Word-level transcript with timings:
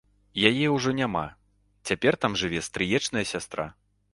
Яе 0.49 0.67
ўжо 0.75 0.93
няма, 0.99 1.25
цяпер 1.91 2.13
там 2.25 2.39
жыве 2.43 2.65
стрыечная 2.69 3.25
сястра. 3.35 3.71